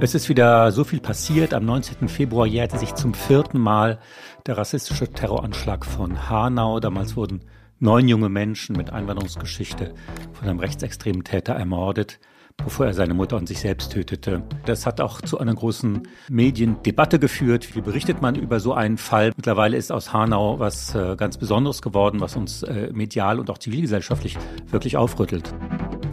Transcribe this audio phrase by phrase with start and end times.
[0.00, 1.52] Es ist wieder so viel passiert.
[1.52, 2.08] Am 19.
[2.08, 3.98] Februar jährte sich zum vierten Mal
[4.46, 6.78] der rassistische Terroranschlag von Hanau.
[6.78, 7.40] Damals wurden
[7.80, 9.94] neun junge Menschen mit Einwanderungsgeschichte
[10.32, 12.20] von einem rechtsextremen Täter ermordet
[12.64, 14.42] bevor er seine Mutter und sich selbst tötete.
[14.66, 17.76] Das hat auch zu einer großen Mediendebatte geführt.
[17.76, 19.32] Wie berichtet man über so einen Fall?
[19.36, 23.58] Mittlerweile ist aus Hanau was äh, ganz Besonderes geworden, was uns äh, medial und auch
[23.58, 24.36] zivilgesellschaftlich
[24.70, 25.54] wirklich aufrüttelt.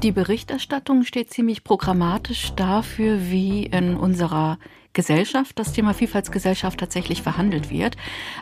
[0.06, 4.60] Die Berichterstattung steht ziemlich programmatisch dafür, wie in unserer
[4.94, 7.98] Gesellschaft, das Thema Vielfaltsgesellschaft tatsächlich verhandelt wird.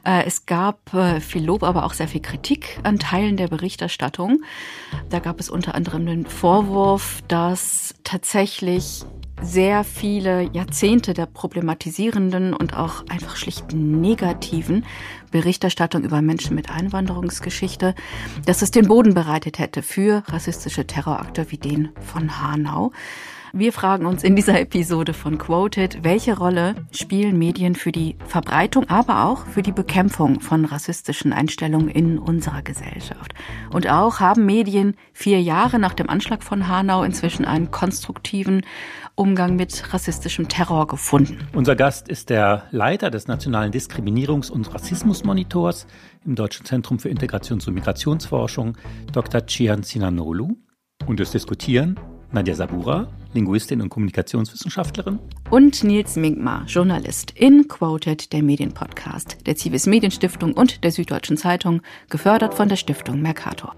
[0.06, 4.44] Äh, es gab äh, viel Lob, aber auch sehr viel Kritik an Teilen der Berichterstattung.
[5.10, 9.06] Da gab es unter anderem den Vorwurf, dass tatsächlich
[9.42, 14.86] sehr viele Jahrzehnte der problematisierenden und auch einfach schlicht negativen
[15.34, 17.96] Berichterstattung über Menschen mit Einwanderungsgeschichte,
[18.46, 22.92] dass es den Boden bereitet hätte für rassistische Terrorakte wie den von Hanau.
[23.56, 28.90] Wir fragen uns in dieser Episode von Quoted, welche Rolle spielen Medien für die Verbreitung,
[28.90, 33.36] aber auch für die Bekämpfung von rassistischen Einstellungen in unserer Gesellschaft?
[33.72, 38.66] Und auch haben Medien vier Jahre nach dem Anschlag von Hanau inzwischen einen konstruktiven
[39.14, 41.38] Umgang mit rassistischem Terror gefunden.
[41.54, 45.86] Unser Gast ist der Leiter des Nationalen Diskriminierungs- und Rassismusmonitors
[46.26, 48.80] im Deutschen Zentrum für Integrations- und Migrationsforschung,
[49.12, 49.46] Dr.
[49.46, 50.56] Chian Sinanolu.
[51.06, 52.00] Und das Diskutieren
[52.34, 55.20] Nadja Sabura, Linguistin und Kommunikationswissenschaftlerin.
[55.50, 61.82] Und Nils Minkmar, Journalist in Quoted, der Medienpodcast der Zivis Medienstiftung und der Süddeutschen Zeitung,
[62.10, 63.76] gefördert von der Stiftung Mercator.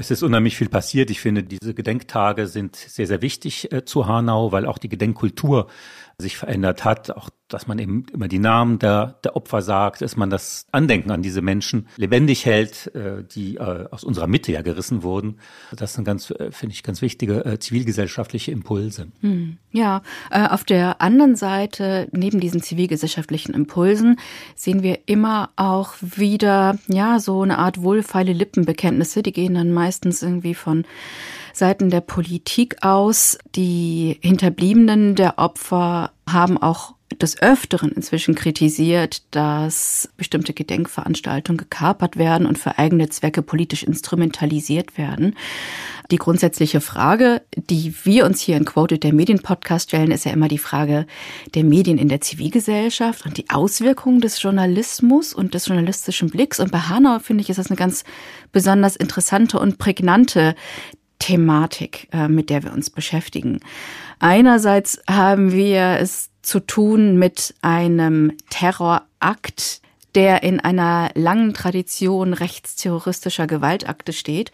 [0.00, 1.10] Es ist unheimlich viel passiert.
[1.10, 5.66] Ich finde, diese Gedenktage sind sehr, sehr wichtig äh, zu Hanau, weil auch die Gedenkkultur
[6.20, 10.16] sich verändert hat, auch dass man eben immer die Namen der, der Opfer sagt, dass
[10.16, 14.62] man das Andenken an diese Menschen lebendig hält, äh, die äh, aus unserer Mitte ja
[14.62, 15.38] gerissen wurden.
[15.74, 19.08] Das sind ganz, äh, finde ich, ganz wichtige zivilgesellschaftliche Impulse.
[19.20, 19.58] Hm.
[19.72, 24.18] Ja, auf der anderen Seite, neben diesen zivilgesellschaftlichen Impulsen,
[24.54, 30.22] sehen wir immer auch wieder, ja, so eine Art wohlfeile Lippenbekenntnisse, die gehen dann meistens
[30.22, 30.84] irgendwie von
[31.60, 33.38] Seiten der Politik aus.
[33.54, 42.46] Die Hinterbliebenen der Opfer haben auch des Öfteren inzwischen kritisiert, dass bestimmte Gedenkveranstaltungen gekapert werden
[42.46, 45.36] und für eigene Zwecke politisch instrumentalisiert werden.
[46.10, 50.48] Die grundsätzliche Frage, die wir uns hier in Quoted der Medienpodcast stellen, ist ja immer
[50.48, 51.06] die Frage
[51.54, 56.58] der Medien in der Zivilgesellschaft und die Auswirkungen des Journalismus und des journalistischen Blicks.
[56.58, 58.04] Und bei Hanau finde ich, ist das eine ganz
[58.50, 60.54] besonders interessante und prägnante
[61.20, 63.60] Thematik, äh, mit der wir uns beschäftigen.
[64.18, 69.80] Einerseits haben wir es zu tun mit einem Terrorakt,
[70.16, 74.50] der in einer langen Tradition rechtsterroristischer Gewaltakte steht.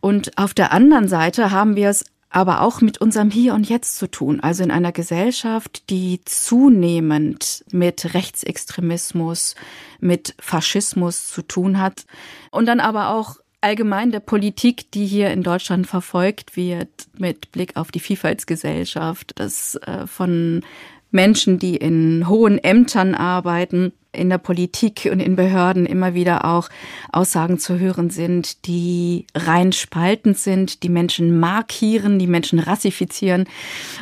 [0.00, 3.96] Und auf der anderen Seite haben wir es aber auch mit unserem Hier und Jetzt
[3.96, 9.54] zu tun, also in einer Gesellschaft, die zunehmend mit Rechtsextremismus,
[10.00, 12.06] mit Faschismus zu tun hat
[12.50, 17.76] und dann aber auch allgemein der Politik, die hier in Deutschland verfolgt wird, mit Blick
[17.76, 20.62] auf die Vielfaltsgesellschaft, das äh, von
[21.10, 26.68] Menschen, die in hohen Ämtern arbeiten, in der Politik und in Behörden immer wieder auch
[27.10, 33.46] Aussagen zu hören sind, die rein spaltend sind, die Menschen markieren, die Menschen rassifizieren.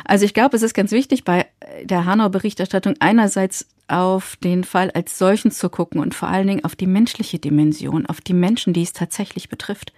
[0.03, 1.45] Also ich glaube, es ist ganz wichtig bei
[1.83, 6.75] der Hanau-Berichterstattung einerseits auf den Fall als solchen zu gucken und vor allen Dingen auf
[6.75, 9.93] die menschliche Dimension, auf die Menschen, die es tatsächlich betrifft.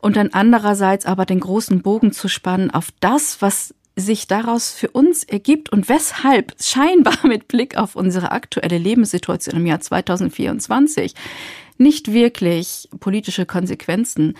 [0.00, 4.90] Und dann andererseits aber den großen Bogen zu spannen auf das, was sich daraus für
[4.90, 11.14] uns ergibt und weshalb scheinbar mit Blick auf unsere aktuelle Lebenssituation im Jahr 2024
[11.78, 14.34] nicht wirklich politische Konsequenzen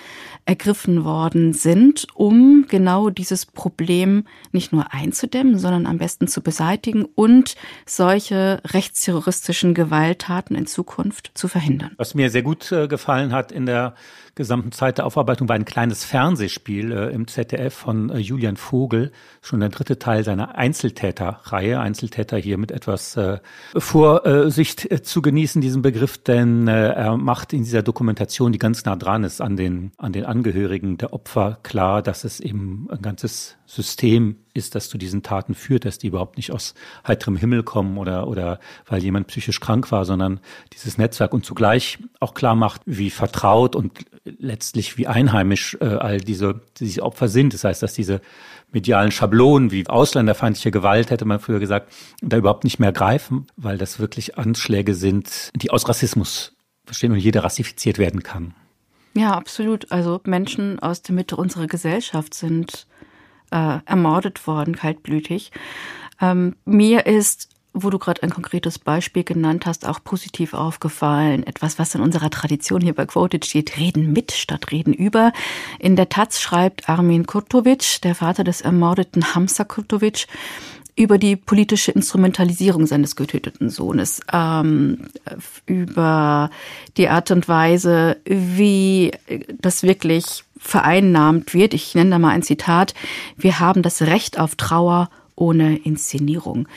[0.45, 7.05] ergriffen worden sind, um genau dieses Problem nicht nur einzudämmen, sondern am besten zu beseitigen
[7.05, 7.57] und
[7.87, 11.93] solche rechtsterroristischen Gewalttaten in Zukunft zu verhindern.
[11.97, 13.95] Was mir sehr gut äh, gefallen hat in der
[14.39, 19.13] gesamten Zeit der Aufarbeitung war ein kleines Fernsehspiel äh, im ZDF von äh, Julian Vogel,
[19.43, 21.79] schon der dritte Teil seiner Einzeltäterreihe.
[21.79, 23.41] Einzeltäter hier mit etwas äh,
[23.77, 28.87] Vorsicht äh, zu genießen, diesen Begriff, denn äh, er macht in dieser Dokumentation, die ganz
[28.87, 33.03] nah dran ist an den, an den Angehörigen der Opfer, klar, dass es eben ein
[33.03, 36.73] ganzes System ist, das zu diesen Taten führt, dass die überhaupt nicht aus
[37.07, 40.41] heiterem Himmel kommen oder, oder weil jemand psychisch krank war, sondern
[40.73, 46.17] dieses Netzwerk und zugleich auch klar macht, wie vertraut und letztlich wie einheimisch äh, all
[46.17, 47.53] diese, diese Opfer sind.
[47.53, 48.23] Das heißt, dass diese
[48.73, 51.93] medialen Schablonen wie ausländerfeindliche Gewalt, hätte man früher gesagt,
[52.23, 56.57] da überhaupt nicht mehr greifen, weil das wirklich Anschläge sind, die aus Rassismus
[56.87, 58.55] verstehen und jeder rassifiziert werden kann.
[59.15, 59.91] Ja, absolut.
[59.91, 62.87] Also Menschen aus der Mitte unserer Gesellschaft sind
[63.51, 65.53] äh, ermordet worden, kaltblütig.
[66.21, 67.49] Ähm, mir ist
[67.83, 71.47] wo du gerade ein konkretes Beispiel genannt hast, auch positiv aufgefallen.
[71.47, 75.33] Etwas, was in unserer Tradition hier bei Quoted steht, reden mit statt reden über.
[75.79, 80.27] In der Taz schreibt Armin Kurtovic, der Vater des ermordeten Hamza Kurtovic,
[80.97, 85.07] über die politische Instrumentalisierung seines getöteten Sohnes, ähm,
[85.67, 86.51] über
[86.97, 89.13] die Art und Weise, wie
[89.61, 91.75] das wirklich vereinnahmt wird.
[91.75, 92.95] Ich nenne da mal ein Zitat.
[93.37, 96.69] Wir haben das Recht auf Trauer ohne Inszenierung.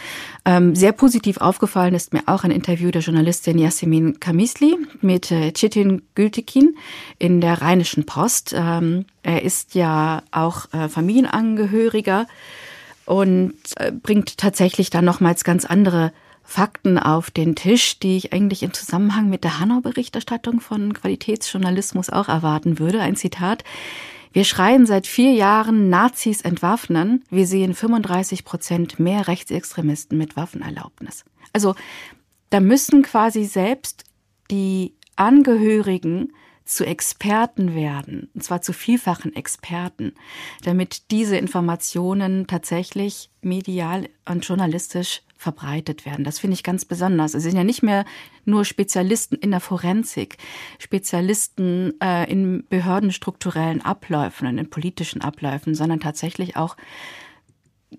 [0.46, 5.52] Ähm, sehr positiv aufgefallen ist mir auch ein Interview der Journalistin Yasemin Kamisli mit äh,
[5.52, 6.76] Çetin Gültekin
[7.18, 8.54] in der Rheinischen Post.
[8.56, 12.28] Ähm, er ist ja auch äh, Familienangehöriger
[13.06, 16.12] und äh, bringt tatsächlich dann nochmals ganz andere
[16.44, 22.28] Fakten auf den Tisch, die ich eigentlich im Zusammenhang mit der Hanau-Berichterstattung von Qualitätsjournalismus auch
[22.28, 23.02] erwarten würde.
[23.02, 23.64] Ein Zitat.
[24.34, 27.24] Wir schreien seit vier Jahren Nazis entwaffnen.
[27.30, 31.26] Wir sehen 35 Prozent mehr Rechtsextremisten mit Waffenerlaubnis.
[31.54, 31.76] Also
[32.50, 34.04] da müssen quasi selbst
[34.50, 36.34] die Angehörigen
[36.66, 40.14] zu Experten werden, und zwar zu vielfachen Experten,
[40.64, 46.24] damit diese Informationen tatsächlich medial und journalistisch verbreitet werden.
[46.24, 47.34] Das finde ich ganz besonders.
[47.34, 48.06] Es sind ja nicht mehr
[48.46, 50.38] nur Spezialisten in der Forensik,
[50.78, 56.78] Spezialisten äh, in behördenstrukturellen Abläufen und in politischen Abläufen, sondern tatsächlich auch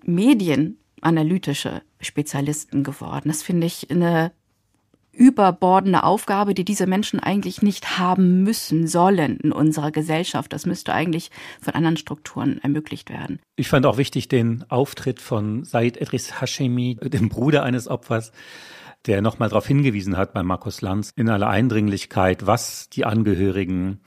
[0.05, 3.27] medienanalytische Spezialisten geworden.
[3.27, 4.31] Das finde ich eine
[5.13, 10.51] überbordende Aufgabe, die diese Menschen eigentlich nicht haben müssen, sollen in unserer Gesellschaft.
[10.51, 11.29] Das müsste eigentlich
[11.61, 13.39] von anderen Strukturen ermöglicht werden.
[13.55, 18.31] Ich fand auch wichtig den Auftritt von Said Edris Hashemi, dem Bruder eines Opfers,
[19.05, 23.99] der nochmal darauf hingewiesen hat bei Markus Lanz in aller Eindringlichkeit, was die Angehörigen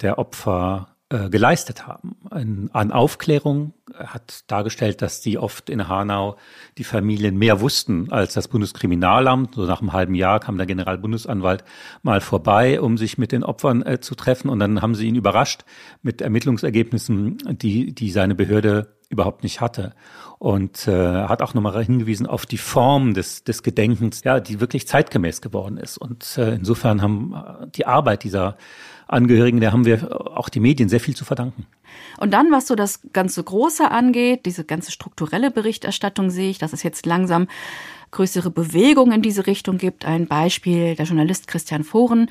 [0.00, 2.16] der Opfer äh, geleistet haben.
[2.30, 6.36] Ein, an Aufklärung hat dargestellt, dass die oft in Hanau
[6.78, 9.54] die Familien mehr wussten als das Bundeskriminalamt.
[9.54, 11.62] So nach einem halben Jahr kam der Generalbundesanwalt
[12.02, 14.48] mal vorbei, um sich mit den Opfern äh, zu treffen.
[14.48, 15.64] Und dann haben sie ihn überrascht
[16.02, 19.94] mit Ermittlungsergebnissen, die, die seine Behörde überhaupt nicht hatte.
[20.38, 24.88] Und äh, hat auch nochmal hingewiesen auf die Form des, des Gedenkens, ja, die wirklich
[24.88, 25.98] zeitgemäß geworden ist.
[25.98, 28.56] Und äh, insofern haben äh, die Arbeit dieser
[29.06, 31.66] Angehörigen, da haben wir auch die Medien sehr viel zu verdanken.
[32.18, 36.72] Und dann, was so das ganze Große angeht, diese ganze strukturelle Berichterstattung sehe ich, dass
[36.72, 37.48] es jetzt langsam
[38.10, 40.04] größere Bewegung in diese Richtung gibt.
[40.04, 42.30] Ein Beispiel, der Journalist Christian Foren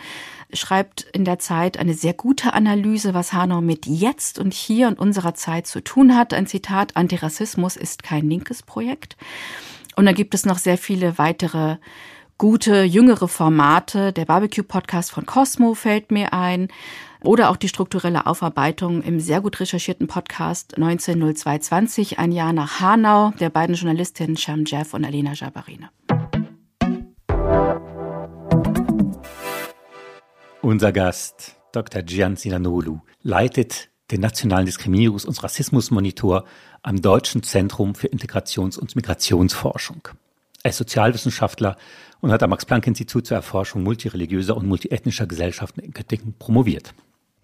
[0.54, 4.98] schreibt in der Zeit eine sehr gute Analyse, was Hanau mit jetzt und hier und
[4.98, 6.34] unserer Zeit zu tun hat.
[6.34, 9.18] Ein Zitat, Antirassismus ist kein linkes Projekt.
[9.96, 11.78] Und dann gibt es noch sehr viele weitere
[12.38, 14.14] gute jüngere Formate.
[14.14, 16.70] Der Barbecue-Podcast von Cosmo fällt mir ein.
[17.22, 23.32] Oder auch die strukturelle Aufarbeitung im sehr gut recherchierten Podcast 190220, ein Jahr nach Hanau,
[23.40, 25.90] der beiden Journalistinnen Sham Jeff und Alina Jabarine.
[30.62, 32.02] Unser Gast, Dr.
[32.02, 36.44] Gian Sinanolu, leitet den Nationalen Diskriminierungs- und Rassismusmonitor
[36.82, 40.10] am Deutschen Zentrum für Integrations- und Migrationsforschung.
[40.64, 41.78] Er ist Sozialwissenschaftler
[42.24, 46.94] und hat am Max-Planck-Institut zur Erforschung multireligiöser und multiethnischer Gesellschaften in Göttingen promoviert.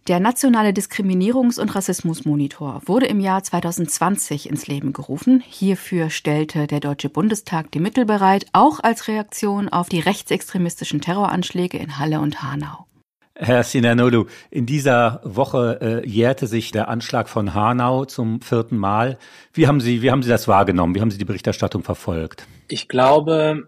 [0.07, 5.43] Der Nationale Diskriminierungs- und Rassismusmonitor wurde im Jahr 2020 ins Leben gerufen.
[5.45, 11.77] Hierfür stellte der Deutsche Bundestag die Mittel bereit, auch als Reaktion auf die rechtsextremistischen Terroranschläge
[11.77, 12.85] in Halle und Hanau.
[13.35, 19.17] Herr Sinanolu, in dieser Woche äh, jährte sich der Anschlag von Hanau zum vierten Mal.
[19.53, 20.95] Wie haben Sie, wie haben Sie das wahrgenommen?
[20.95, 22.47] Wie haben Sie die Berichterstattung verfolgt?
[22.69, 23.67] Ich glaube,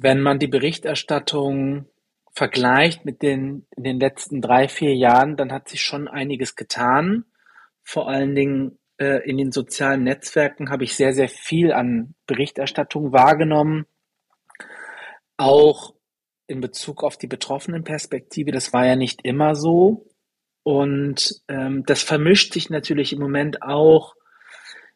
[0.00, 1.86] wenn man die Berichterstattung
[2.32, 7.24] vergleicht mit den, in den letzten drei, vier Jahren, dann hat sich schon einiges getan.
[7.82, 13.12] Vor allen Dingen äh, in den sozialen Netzwerken habe ich sehr, sehr viel an Berichterstattung
[13.12, 13.86] wahrgenommen.
[15.36, 15.94] Auch
[16.46, 20.06] in Bezug auf die betroffenen Perspektive, das war ja nicht immer so.
[20.62, 24.14] Und ähm, das vermischt sich natürlich im Moment auch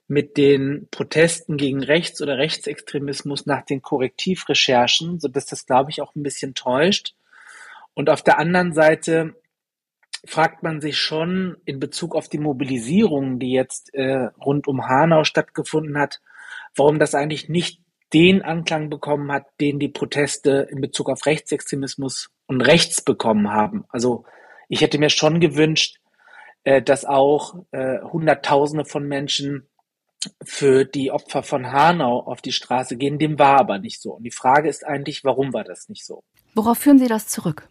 [0.08, 6.00] mit den Protesten gegen Rechts- oder Rechtsextremismus nach den Korrektivrecherchen, so dass das, glaube ich,
[6.00, 7.14] auch ein bisschen täuscht.
[7.94, 9.34] Und auf der anderen Seite
[10.24, 15.24] fragt man sich schon in Bezug auf die Mobilisierung, die jetzt äh, rund um Hanau
[15.24, 16.20] stattgefunden hat,
[16.74, 17.80] warum das eigentlich nicht
[18.12, 23.84] den Anklang bekommen hat, den die Proteste in Bezug auf Rechtsextremismus und Rechts bekommen haben.
[23.88, 24.24] Also
[24.68, 25.98] ich hätte mir schon gewünscht,
[26.64, 29.68] äh, dass auch äh, Hunderttausende von Menschen
[30.42, 33.18] für die Opfer von Hanau auf die Straße gehen.
[33.18, 34.12] Dem war aber nicht so.
[34.12, 36.22] Und die Frage ist eigentlich, warum war das nicht so?
[36.54, 37.68] Worauf führen Sie das zurück?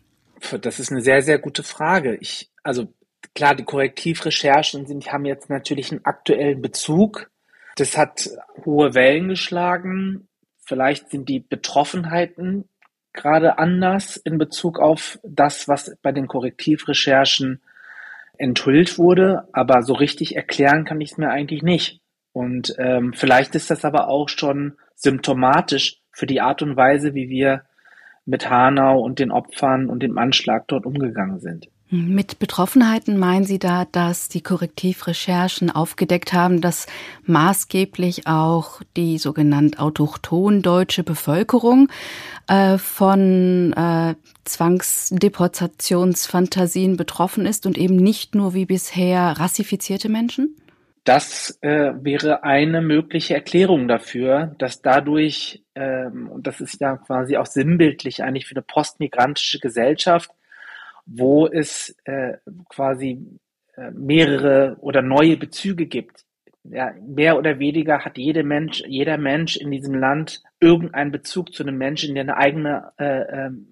[0.61, 2.15] Das ist eine sehr, sehr gute Frage.
[2.15, 2.93] Ich, also
[3.33, 7.31] klar, die Korrektivrecherchen sind, haben jetzt natürlich einen aktuellen Bezug.
[7.77, 8.29] Das hat
[8.65, 10.27] hohe Wellen geschlagen.
[10.59, 12.69] Vielleicht sind die Betroffenheiten
[13.13, 17.61] gerade anders in Bezug auf das, was bei den Korrektivrecherchen
[18.37, 22.01] enthüllt wurde, aber so richtig erklären kann ich es mir eigentlich nicht.
[22.35, 27.29] Und ähm, vielleicht ist das aber auch schon symptomatisch für die Art und Weise, wie
[27.29, 27.61] wir
[28.25, 31.69] mit Hanau und den Opfern und dem Anschlag dort umgegangen sind.
[31.89, 36.87] Mit Betroffenheiten meinen Sie da, dass die Korrektivrecherchen aufgedeckt haben, dass
[37.23, 41.87] maßgeblich auch die sogenannte autochton deutsche Bevölkerung
[42.47, 50.57] äh, von äh, Zwangsdeportationsfantasien betroffen ist und eben nicht nur wie bisher rassifizierte Menschen?
[51.05, 57.37] Das äh, wäre eine mögliche Erklärung dafür, dass dadurch, ähm, und das ist ja quasi
[57.37, 60.31] auch sinnbildlich eigentlich für eine postmigrantische Gesellschaft,
[61.05, 62.37] wo es äh,
[62.69, 63.39] quasi
[63.77, 66.25] äh, mehrere oder neue Bezüge gibt.
[66.63, 71.61] Ja, mehr oder weniger hat jeder Mensch, jeder Mensch in diesem Land irgendeinen Bezug zu
[71.61, 73.67] einem Menschen, der eine eigene äh, ähm,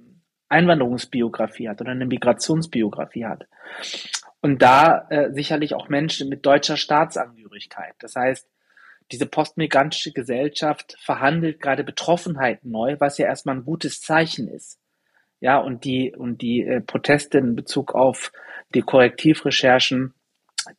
[0.49, 3.47] Einwanderungsbiografie hat oder eine Migrationsbiografie hat.
[4.43, 7.95] Und da äh, sicherlich auch Menschen mit deutscher Staatsangehörigkeit.
[7.99, 8.45] Das heißt,
[9.09, 14.81] diese postmigrantische Gesellschaft verhandelt gerade Betroffenheiten neu, was ja erstmal ein gutes Zeichen ist.
[15.39, 18.33] Ja, und die, und die äh, Proteste in Bezug auf
[18.73, 20.13] die Korrektivrecherchen,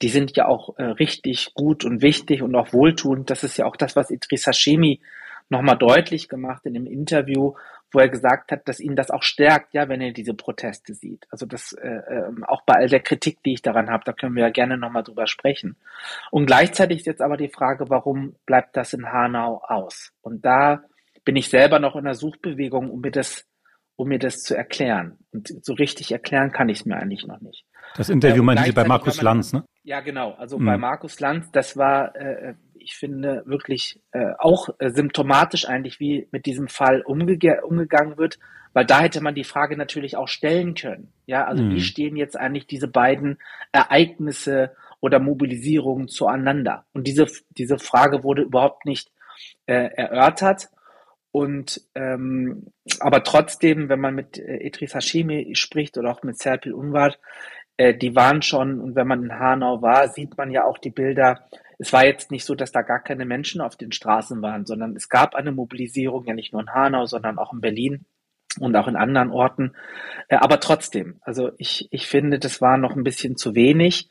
[0.03, 3.31] die sind ja auch äh, richtig gut und wichtig und auch wohltuend.
[3.31, 5.01] Das ist ja auch das, was Idris Hashemi
[5.49, 7.55] nochmal deutlich gemacht in dem Interview,
[7.95, 11.27] wo er gesagt hat, dass ihn das auch stärkt, ja, wenn er diese Proteste sieht.
[11.31, 14.35] Also das äh, äh, auch bei all der Kritik, die ich daran habe, da können
[14.35, 15.77] wir ja gerne nochmal drüber sprechen.
[16.31, 20.13] Und gleichzeitig ist jetzt aber die Frage, warum bleibt das in Hanau aus?
[20.23, 20.83] Und da
[21.25, 23.47] bin ich selber noch in der Suchbewegung, um mir das
[23.97, 25.19] um mir das zu erklären.
[25.33, 27.65] Und so richtig erklären kann ich es mir eigentlich noch nicht.
[27.97, 29.65] Das Interview äh, meinte Sie bei Markus man, Lanz, ne?
[29.85, 30.33] Ja, genau.
[30.33, 30.67] Also mhm.
[30.67, 36.29] bei Markus Lanz, das war, äh, ich finde, wirklich äh, auch äh, symptomatisch eigentlich, wie
[36.31, 38.39] mit diesem Fall umge umgegangen wird,
[38.75, 41.13] weil da hätte man die Frage natürlich auch stellen können.
[41.27, 41.71] Ja, also mhm.
[41.71, 43.39] wie stehen jetzt eigentlich diese beiden
[43.73, 46.85] Ereignisse oder Mobilisierungen zueinander?
[46.93, 49.11] Und diese, diese Frage wurde überhaupt nicht
[49.67, 50.69] äh, erörtert.
[51.31, 52.67] Und ähm,
[53.01, 57.15] aber trotzdem, wenn man mit äh, Idris Hashimi spricht oder auch mit Serpil Unwar,
[57.77, 60.91] äh, die waren schon, und wenn man in Hanau war, sieht man ja auch die
[60.91, 61.45] Bilder.
[61.79, 64.97] Es war jetzt nicht so, dass da gar keine Menschen auf den Straßen waren, sondern
[64.97, 68.05] es gab eine Mobilisierung, ja nicht nur in Hanau, sondern auch in Berlin
[68.61, 69.73] und auch in anderen Orten.
[70.29, 74.11] Äh, aber trotzdem, also ich, ich finde, das war noch ein bisschen zu wenig.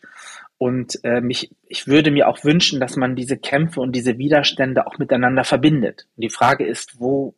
[0.58, 4.88] Und äh, mich, ich würde mir auch wünschen, dass man diese Kämpfe und diese Widerstände
[4.88, 6.08] auch miteinander verbindet.
[6.15, 7.36] Und die Frage ist, wo,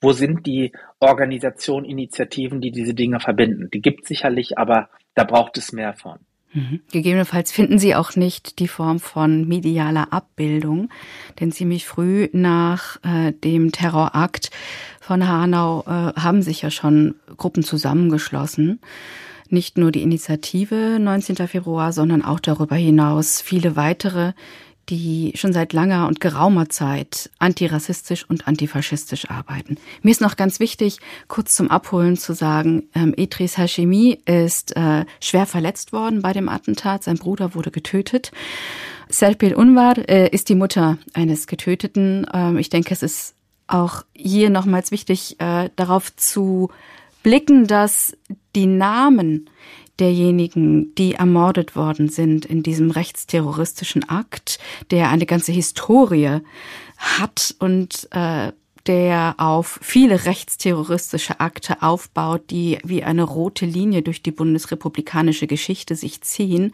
[0.00, 3.70] wo sind die Organisationen, Initiativen, die diese Dinge verbinden?
[3.70, 6.18] Die gibt es sicherlich, aber da braucht es mehr von.
[6.52, 6.80] Mhm.
[6.90, 10.90] Gegebenenfalls finden Sie auch nicht die Form von medialer Abbildung,
[11.40, 14.50] denn ziemlich früh nach äh, dem Terrorakt
[15.00, 18.80] von Hanau äh, haben sich ja schon Gruppen zusammengeschlossen
[19.52, 21.46] nicht nur die Initiative 19.
[21.46, 24.32] Februar, sondern auch darüber hinaus viele weitere,
[24.88, 29.76] die schon seit langer und geraumer Zeit antirassistisch und antifaschistisch arbeiten.
[30.02, 30.98] Mir ist noch ganz wichtig,
[31.28, 36.48] kurz zum Abholen zu sagen, ähm, Idris Hashemi ist äh, schwer verletzt worden bei dem
[36.48, 37.04] Attentat.
[37.04, 38.32] Sein Bruder wurde getötet.
[39.08, 42.26] Serpil Unvar äh, ist die Mutter eines Getöteten.
[42.32, 43.34] Ähm, ich denke, es ist
[43.66, 46.70] auch hier nochmals wichtig, äh, darauf zu
[47.22, 48.16] blicken, dass
[48.54, 49.48] die Namen
[49.98, 54.58] derjenigen, die ermordet worden sind in diesem rechtsterroristischen Akt,
[54.90, 56.40] der eine ganze Historie
[56.96, 58.52] hat und äh,
[58.86, 65.94] der auf viele rechtsterroristische Akte aufbaut, die wie eine rote Linie durch die bundesrepublikanische Geschichte
[65.94, 66.72] sich ziehen,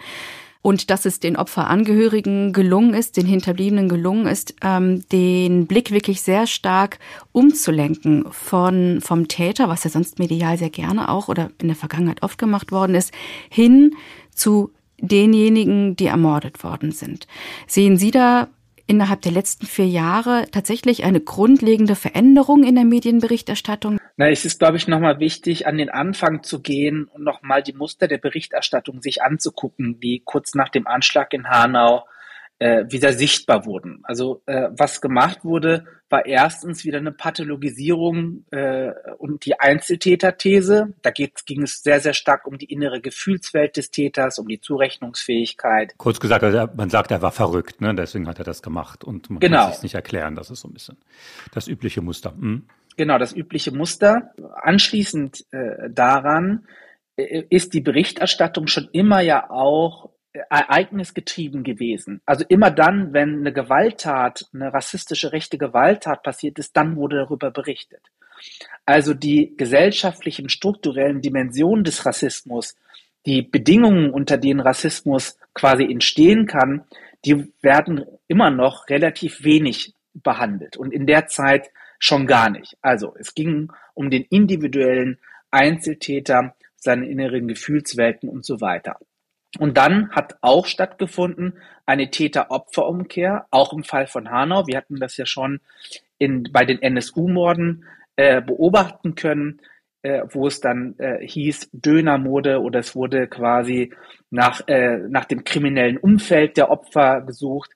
[0.62, 6.23] und dass es den Opferangehörigen gelungen ist, den Hinterbliebenen gelungen ist, ähm, den Blick wirklich
[6.23, 6.99] sehr stark
[7.33, 12.23] umzulenken von, vom Täter, was ja sonst medial sehr gerne auch oder in der Vergangenheit
[12.23, 13.12] oft gemacht worden ist,
[13.49, 13.95] hin
[14.35, 17.27] zu denjenigen, die ermordet worden sind.
[17.67, 18.49] Sehen Sie da
[18.88, 24.00] innerhalb der letzten vier Jahre tatsächlich eine grundlegende Veränderung in der Medienberichterstattung?
[24.16, 27.75] Na, es ist, glaube ich, nochmal wichtig, an den Anfang zu gehen und nochmal die
[27.75, 32.04] Muster der Berichterstattung sich anzugucken, die kurz nach dem Anschlag in Hanau
[32.59, 34.00] äh, wieder sichtbar wurden.
[34.03, 40.95] Also äh, was gemacht wurde, war erstens wieder eine Pathologisierung äh, und die Einzeltäterthese.
[41.03, 44.61] Da geht, ging es sehr, sehr stark um die innere Gefühlswelt des Täters, um die
[44.61, 45.95] Zurechnungsfähigkeit.
[45.99, 47.95] Kurz gesagt, also man sagt, er war verrückt, ne?
[47.95, 49.65] deswegen hat er das gemacht und man genau.
[49.65, 50.35] kann es nicht erklären.
[50.35, 50.97] Das ist so ein bisschen
[51.53, 52.33] das übliche Muster.
[52.33, 52.67] Hm?
[52.97, 54.33] Genau, das übliche Muster.
[54.61, 56.67] Anschließend äh, daran
[57.17, 60.11] äh, ist die Berichterstattung schon immer ja auch
[60.50, 62.21] ereignisgetrieben gewesen.
[62.26, 67.50] Also immer dann, wenn eine Gewalttat, eine rassistische rechte Gewalttat passiert ist, dann wurde darüber
[67.50, 68.02] berichtet.
[68.87, 72.76] Also die gesellschaftlichen, strukturellen Dimensionen des Rassismus,
[73.26, 76.85] die Bedingungen, unter denen Rassismus quasi entstehen kann,
[77.25, 82.76] die werden immer noch relativ wenig behandelt und in der Zeit schon gar nicht.
[82.80, 85.18] Also es ging um den individuellen
[85.50, 88.99] Einzeltäter, seine inneren Gefühlswelten und so weiter.
[89.59, 94.67] Und dann hat auch stattgefunden eine Täter-Opfer-Umkehr, auch im Fall von Hanau.
[94.67, 95.61] Wir hatten das ja schon
[96.19, 97.87] in, bei den NSU-Morden
[98.17, 99.61] äh, beobachten können,
[100.02, 103.95] äh, wo es dann äh, hieß Dönermode oder es wurde quasi
[104.31, 107.71] nach, äh, nach dem kriminellen Umfeld der Opfer gesucht.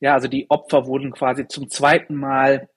[0.00, 2.68] Ja, also die Opfer wurden quasi zum zweiten Mal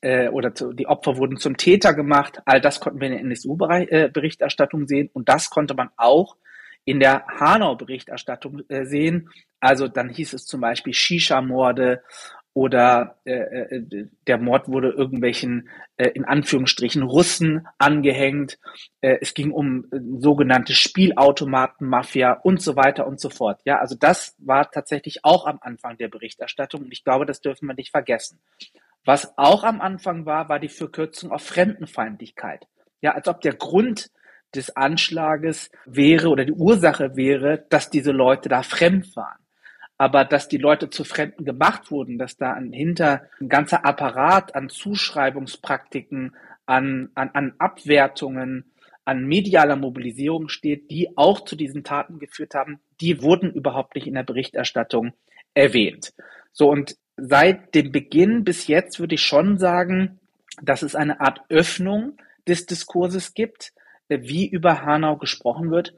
[0.00, 2.40] äh, oder zu, die Opfer wurden zum Täter gemacht.
[2.44, 6.36] All das konnten wir in der NSU-Berichterstattung äh, sehen und das konnte man auch
[6.84, 9.30] in der Hanau-Berichterstattung äh, sehen.
[9.60, 12.02] Also dann hieß es zum Beispiel Shisha-Morde
[12.54, 18.58] oder äh, äh, der Mord wurde irgendwelchen äh, in Anführungsstrichen Russen angehängt.
[19.00, 23.60] Äh, es ging um äh, sogenannte Spielautomaten-Mafia und so weiter und so fort.
[23.64, 27.66] Ja, also das war tatsächlich auch am Anfang der Berichterstattung und ich glaube, das dürfen
[27.66, 28.40] wir nicht vergessen.
[29.04, 32.66] Was auch am Anfang war, war die Verkürzung auf Fremdenfeindlichkeit.
[33.00, 34.10] Ja, als ob der Grund
[34.54, 39.38] des Anschlages wäre oder die Ursache wäre, dass diese Leute da fremd waren.
[39.96, 44.68] Aber dass die Leute zu Fremden gemacht wurden, dass da hinter ein ganzer Apparat an
[44.68, 46.34] Zuschreibungspraktiken,
[46.66, 48.72] an, an, an Abwertungen,
[49.04, 54.06] an medialer Mobilisierung steht, die auch zu diesen Taten geführt haben, die wurden überhaupt nicht
[54.06, 55.12] in der Berichterstattung
[55.52, 56.14] erwähnt.
[56.52, 60.18] So und seit dem Beginn bis jetzt würde ich schon sagen,
[60.62, 63.72] dass es eine Art Öffnung des Diskurses gibt,
[64.08, 65.94] wie über Hanau gesprochen wird.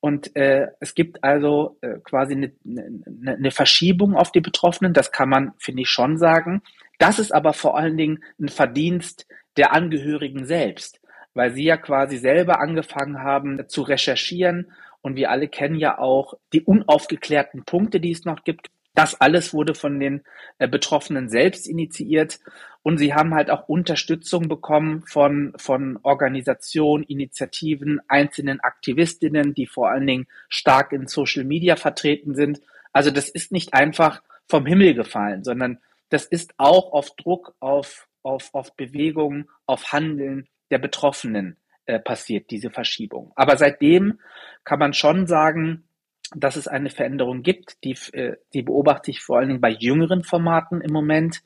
[0.00, 5.10] Und äh, es gibt also äh, quasi eine, eine, eine Verschiebung auf die Betroffenen, das
[5.10, 6.62] kann man, finde ich, schon sagen.
[6.98, 11.00] Das ist aber vor allen Dingen ein Verdienst der Angehörigen selbst,
[11.34, 14.70] weil sie ja quasi selber angefangen haben zu recherchieren.
[15.00, 18.68] Und wir alle kennen ja auch die unaufgeklärten Punkte, die es noch gibt.
[18.96, 20.24] Das alles wurde von den
[20.58, 22.40] äh, Betroffenen selbst initiiert
[22.82, 29.90] und sie haben halt auch Unterstützung bekommen von, von Organisationen, Initiativen, einzelnen Aktivistinnen, die vor
[29.90, 32.62] allen Dingen stark in Social Media vertreten sind.
[32.90, 35.78] Also das ist nicht einfach vom Himmel gefallen, sondern
[36.08, 42.50] das ist auch auf Druck, auf, auf, auf Bewegung, auf Handeln der Betroffenen äh, passiert,
[42.50, 43.30] diese Verschiebung.
[43.36, 44.20] Aber seitdem
[44.64, 45.85] kann man schon sagen,
[46.34, 47.82] dass es eine Veränderung gibt.
[47.84, 51.42] Die, äh, die beobachte ich vor allen Dingen bei jüngeren Formaten im Moment.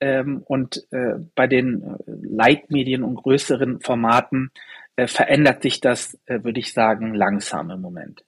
[0.00, 4.50] Ähm, und äh, bei den äh, Leitmedien und größeren Formaten
[4.96, 8.24] äh, verändert sich das, äh, würde ich sagen, langsam im Moment.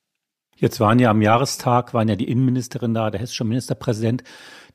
[0.61, 4.23] Jetzt waren ja am Jahrestag, waren ja die Innenministerin da, der hessische Ministerpräsident.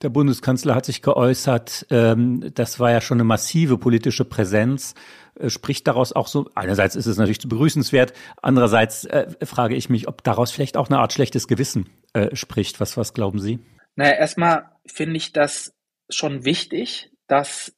[0.02, 1.86] Der Bundeskanzler hat sich geäußert.
[1.92, 4.96] Ähm, das war ja schon eine massive politische Präsenz.
[5.40, 9.92] Äh, spricht daraus auch so, einerseits ist es natürlich zu begrüßenswert, andererseits äh, frage ich
[9.92, 12.80] mich, ob daraus vielleicht auch eine Art schlechtes Gewissen äh, spricht.
[12.80, 13.60] Was, was glauben Sie?
[13.96, 15.76] Naja, erstmal finde ich das
[16.10, 17.74] schon wichtig, dass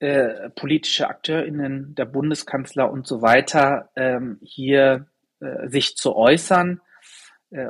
[0.56, 5.08] politische AkteurInnen, der Bundeskanzler und so weiter ähm, hier
[5.68, 6.82] sich zu äußern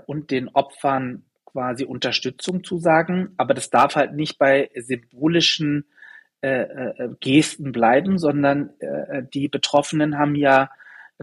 [0.06, 3.34] und den Opfern quasi Unterstützung zu sagen.
[3.38, 5.86] Aber das darf halt nicht bei symbolischen
[6.42, 10.70] äh, äh, Gesten bleiben, sondern äh, die Betroffenen haben ja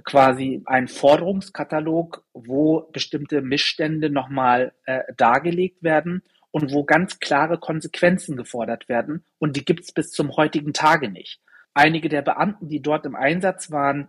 [0.03, 8.37] quasi einen Forderungskatalog, wo bestimmte Missstände nochmal äh, dargelegt werden und wo ganz klare Konsequenzen
[8.37, 9.25] gefordert werden.
[9.39, 11.41] Und die gibt es bis zum heutigen Tage nicht.
[11.75, 14.09] Einige der Beamten, die dort im Einsatz waren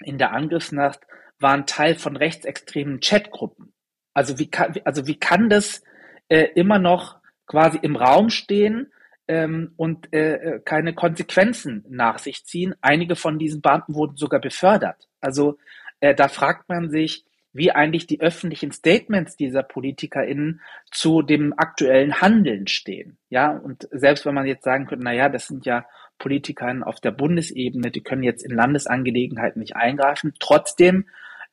[0.00, 1.00] in der Angriffsnacht,
[1.38, 3.72] waren Teil von rechtsextremen Chatgruppen.
[4.14, 5.82] Also wie kann, also wie kann das
[6.28, 8.92] äh, immer noch quasi im Raum stehen
[9.28, 12.74] ähm, und äh, äh, keine Konsequenzen nach sich ziehen?
[12.80, 15.08] Einige von diesen Beamten wurden sogar befördert.
[15.20, 15.58] Also
[16.00, 22.20] äh, da fragt man sich, wie eigentlich die öffentlichen Statements dieser PolitikerInnen zu dem aktuellen
[22.20, 23.18] Handeln stehen.
[23.28, 25.84] Ja, und selbst wenn man jetzt sagen könnte, na ja, das sind ja
[26.18, 30.32] PolitikerInnen auf der Bundesebene, die können jetzt in Landesangelegenheiten nicht eingreifen.
[30.38, 31.06] Trotzdem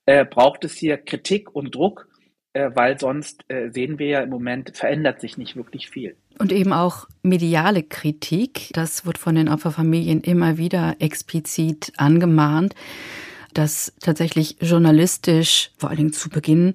[0.06, 2.08] äh, braucht es hier Kritik und Druck
[2.74, 6.16] weil sonst äh, sehen wir ja im Moment, verändert sich nicht wirklich viel.
[6.40, 12.76] Und eben auch mediale Kritik, das wird von den Opferfamilien immer wieder explizit angemahnt,
[13.54, 16.74] dass tatsächlich journalistisch, vor allen Dingen zu Beginn,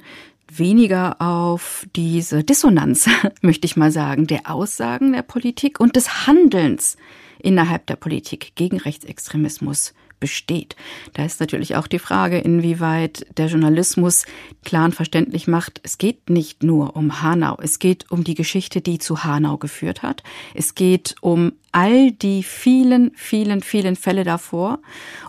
[0.52, 3.08] weniger auf diese Dissonanz,
[3.42, 6.96] möchte ich mal sagen, der Aussagen der Politik und des Handelns
[7.38, 10.74] innerhalb der Politik gegen Rechtsextremismus besteht.
[11.12, 14.24] Da ist natürlich auch die Frage, inwieweit der Journalismus
[14.64, 18.80] klar und verständlich macht, es geht nicht nur um Hanau, es geht um die Geschichte,
[18.80, 20.22] die zu Hanau geführt hat.
[20.54, 24.78] Es geht um all die vielen, vielen, vielen Fälle davor.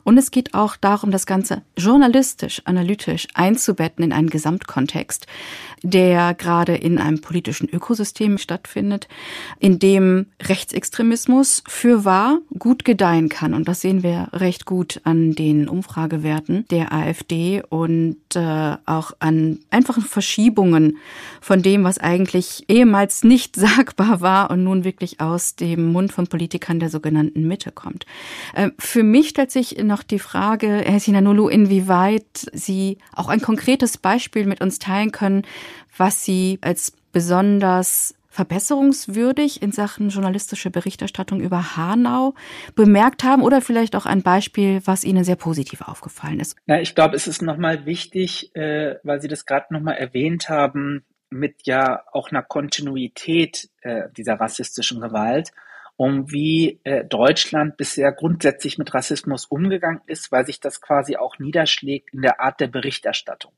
[0.04, 5.26] Und es geht auch darum, das Ganze journalistisch, analytisch einzubetten in einen Gesamtkontext,
[5.82, 9.08] der gerade in einem politischen Ökosystem stattfindet,
[9.60, 13.56] in dem Rechtsextremismus für wahr gut gedeihen kann.
[13.56, 19.60] Und das sehen wir recht gut an den Umfragewerten der AfD und äh, auch an
[19.72, 20.98] einfachen Verschiebungen
[21.42, 26.28] von dem, was eigentlich ehemals nicht sagbar war und nun wirklich aus dem Mund von
[26.36, 28.06] Politikern der sogenannten Mitte kommt.
[28.58, 33.98] Ähm, für mich stellt sich noch die Frage, Herr Sinanulu, inwieweit Sie auch ein konkretes
[33.98, 35.43] Beispiel mit uns teilen können,
[35.95, 42.34] was Sie als besonders verbesserungswürdig in Sachen journalistische Berichterstattung über Hanau
[42.76, 46.58] bemerkt haben oder vielleicht auch ein Beispiel, was Ihnen sehr positiv aufgefallen ist?
[46.65, 51.06] Ja, ich glaube, es ist nochmal wichtig, äh, weil Sie das gerade nochmal erwähnt haben,
[51.30, 55.52] mit ja auch einer Kontinuität äh, dieser rassistischen Gewalt
[55.98, 61.40] um wie äh, Deutschland bisher grundsätzlich mit Rassismus umgegangen ist, weil sich das quasi auch
[61.40, 63.54] niederschlägt in der Art der Berichterstattung.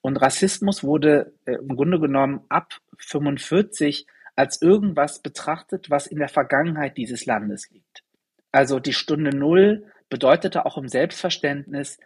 [0.00, 6.28] Und Rassismus wurde äh, im Grunde genommen ab 45 als irgendwas betrachtet, was in der
[6.28, 8.04] Vergangenheit dieses Landes liegt.
[8.52, 11.98] Also die Stunde Null bedeutete auch im Selbstverständnis,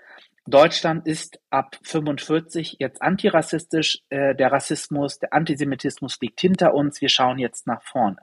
[0.47, 7.09] Deutschland ist ab 45 jetzt antirassistisch, äh, der Rassismus, der Antisemitismus liegt hinter uns, wir
[7.09, 8.17] schauen jetzt nach vorne.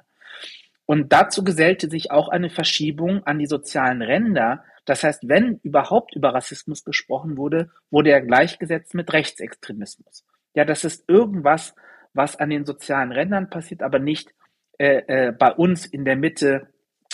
[0.90, 4.64] Und dazu gesellte sich auch eine Verschiebung an die sozialen Ränder.
[4.86, 10.26] Das heißt, wenn überhaupt über Rassismus gesprochen wurde, wurde er gleichgesetzt mit Rechtsextremismus.
[10.56, 11.76] Ja, das ist irgendwas,
[12.14, 14.34] was an den sozialen Rändern passiert, aber nicht
[14.80, 16.70] äh, äh, bei uns in der Mitte,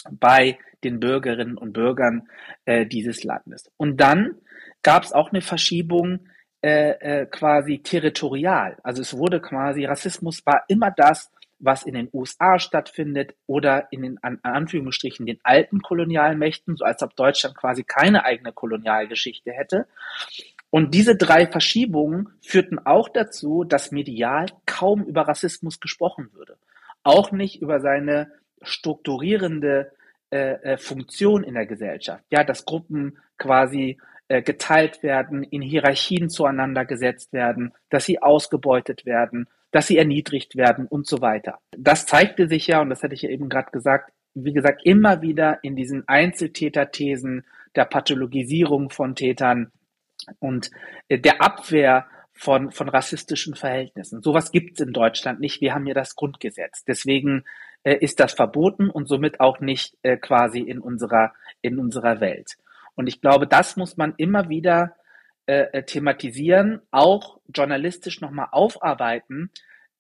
[0.10, 2.30] bei den Bürgerinnen und Bürgern
[2.64, 3.70] äh, dieses Landes.
[3.76, 4.36] Und dann
[4.84, 6.30] gab es auch eine Verschiebung
[6.62, 8.78] äh, äh, quasi territorial.
[8.84, 14.02] Also es wurde quasi, Rassismus war immer das, was in den USA stattfindet oder in
[14.02, 19.88] den an Anführungsstrichen den alten Kolonialmächten, so als ob Deutschland quasi keine eigene Kolonialgeschichte hätte.
[20.70, 26.58] Und diese drei Verschiebungen führten auch dazu, dass medial kaum über Rassismus gesprochen würde.
[27.04, 29.91] Auch nicht über seine strukturierende
[30.32, 32.24] äh, äh Funktion in der Gesellschaft.
[32.32, 39.06] Ja, dass Gruppen quasi äh, geteilt werden, in Hierarchien zueinander gesetzt werden, dass sie ausgebeutet
[39.06, 41.60] werden, dass sie erniedrigt werden und so weiter.
[41.78, 45.22] Das zeigte sich ja, und das hatte ich ja eben gerade gesagt, wie gesagt, immer
[45.22, 49.74] wieder in diesen Einzeltäterthesen der Pathologisierung von Tätern
[50.40, 50.72] und
[51.10, 54.22] äh, der Abwehr von, von rassistischen Verhältnissen.
[54.22, 55.60] Sowas gibt es in Deutschland nicht.
[55.60, 56.86] Wir haben hier das Grundgesetz.
[56.86, 57.44] Deswegen
[57.84, 62.56] äh, ist das verboten und somit auch nicht äh, quasi in unserer, in unserer Welt.
[62.96, 64.96] Und ich glaube, das muss man immer wieder
[65.47, 69.51] äh, äh, thematisieren, auch journalistisch nochmal aufarbeiten,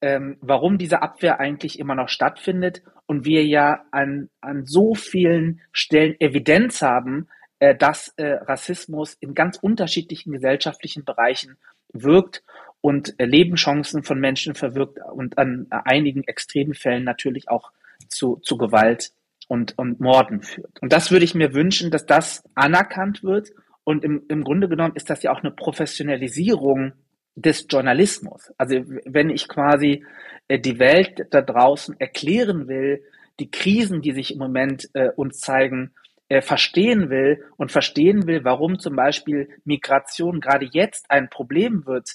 [0.01, 5.61] ähm, warum diese Abwehr eigentlich immer noch stattfindet und wir ja an, an so vielen
[5.71, 7.27] Stellen Evidenz haben,
[7.59, 11.57] äh, dass äh, Rassismus in ganz unterschiedlichen gesellschaftlichen Bereichen
[11.93, 12.43] wirkt
[12.81, 17.71] und äh, Lebenschancen von Menschen verwirkt und an einigen extremen Fällen natürlich auch
[18.09, 19.11] zu, zu Gewalt
[19.47, 20.81] und, und Morden führt.
[20.81, 23.51] Und das würde ich mir wünschen, dass das anerkannt wird
[23.85, 26.93] und im, im Grunde genommen ist das ja auch eine Professionalisierung
[27.35, 28.51] des Journalismus.
[28.57, 30.03] Also wenn ich quasi
[30.47, 33.03] äh, die Welt da draußen erklären will,
[33.39, 35.91] die Krisen, die sich im Moment äh, uns zeigen,
[36.29, 42.09] äh, verstehen will und verstehen will, warum zum Beispiel Migration gerade jetzt ein Problem wird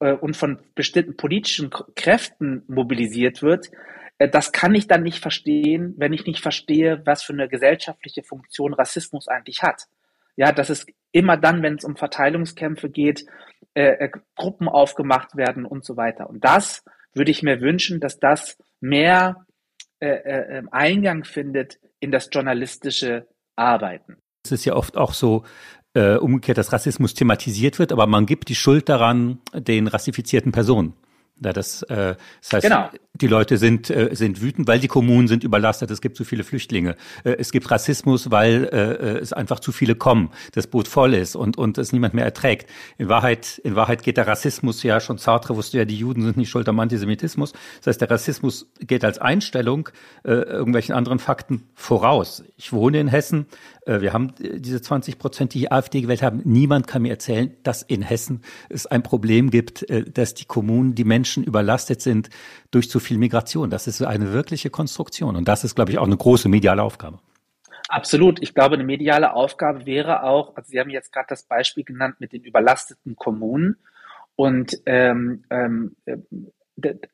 [0.00, 3.70] äh, und von bestimmten politischen Kräften mobilisiert wird,
[4.18, 8.22] äh, das kann ich dann nicht verstehen, wenn ich nicht verstehe, was für eine gesellschaftliche
[8.22, 9.86] Funktion Rassismus eigentlich hat.
[10.36, 13.24] Ja, dass es immer dann, wenn es um Verteilungskämpfe geht,
[13.74, 16.28] äh, äh, Gruppen aufgemacht werden und so weiter.
[16.28, 19.46] Und das würde ich mir wünschen, dass das mehr
[19.98, 24.16] äh, äh, Eingang findet in das journalistische Arbeiten.
[24.44, 25.44] Es ist ja oft auch so,
[25.96, 30.92] äh, umgekehrt, dass Rassismus thematisiert wird, aber man gibt die Schuld daran den rassifizierten Personen.
[31.38, 32.88] Ja, das, äh, das heißt, genau.
[33.12, 36.44] die Leute sind, äh, sind wütend, weil die Kommunen sind überlastet, es gibt zu viele
[36.44, 36.96] Flüchtlinge.
[37.24, 41.36] Äh, es gibt Rassismus, weil äh, es einfach zu viele kommen, das Boot voll ist
[41.36, 42.70] und, und es niemand mehr erträgt.
[42.96, 46.38] In Wahrheit, in Wahrheit geht der Rassismus ja, schon Sartre wusste ja, die Juden sind
[46.38, 47.52] nicht schuld am Antisemitismus.
[47.78, 49.90] Das heißt, der Rassismus geht als Einstellung
[50.24, 52.44] äh, irgendwelchen anderen Fakten voraus.
[52.56, 53.44] Ich wohne in Hessen,
[53.75, 56.42] äh, wir haben äh, diese 20 Prozent, die die AfD gewählt haben.
[56.44, 60.94] Niemand kann mir erzählen, dass in Hessen es ein Problem gibt, äh, dass die Kommunen,
[60.94, 62.30] die Menschen überlastet sind
[62.70, 63.70] durch zu viel Migration.
[63.70, 65.36] Das ist eine wirkliche Konstruktion.
[65.36, 67.20] Und das ist, glaube ich, auch eine große mediale Aufgabe.
[67.88, 68.42] Absolut.
[68.42, 72.16] Ich glaube, eine mediale Aufgabe wäre auch, also Sie haben jetzt gerade das Beispiel genannt
[72.18, 73.76] mit den überlasteten Kommunen.
[74.34, 75.96] Und ähm, ähm,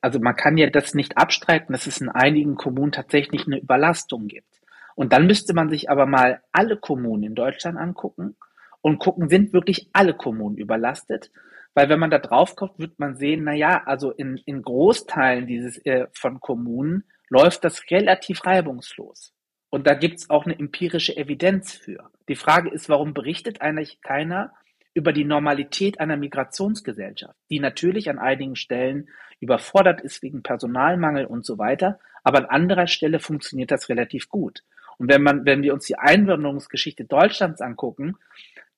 [0.01, 4.27] also man kann ja das nicht abstreiten, dass es in einigen Kommunen tatsächlich eine Überlastung
[4.27, 4.62] gibt.
[4.95, 8.35] Und dann müsste man sich aber mal alle Kommunen in Deutschland angucken
[8.81, 11.31] und gucken, sind wirklich alle Kommunen überlastet?
[11.73, 15.47] Weil wenn man da drauf kommt, wird man sehen, na ja, also in, in Großteilen
[15.47, 19.33] dieses äh, von Kommunen läuft das relativ reibungslos.
[19.69, 22.11] Und da gibt's auch eine empirische Evidenz für.
[22.29, 24.53] Die Frage ist, warum berichtet eigentlich keiner
[24.93, 31.43] über die Normalität einer Migrationsgesellschaft, die natürlich an einigen Stellen überfordert ist wegen Personalmangel und
[31.43, 34.61] so weiter, aber an anderer Stelle funktioniert das relativ gut.
[34.97, 38.15] Und wenn man, wenn wir uns die Einwanderungsgeschichte Deutschlands angucken,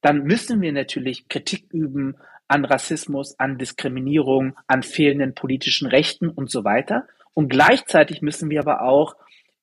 [0.02, 2.16] dann müssen wir natürlich Kritik üben
[2.48, 7.08] an Rassismus, an Diskriminierung, an fehlenden politischen Rechten und so weiter.
[7.34, 9.16] Und gleichzeitig müssen wir aber auch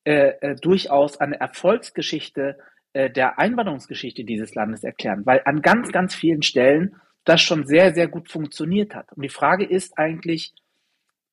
[0.05, 2.57] äh, äh, durchaus eine Erfolgsgeschichte
[2.91, 7.93] äh, der Einwanderungsgeschichte dieses Landes erklären, weil an ganz, ganz vielen Stellen das schon sehr,
[7.93, 9.11] sehr gut funktioniert hat.
[9.13, 10.53] Und die Frage ist eigentlich,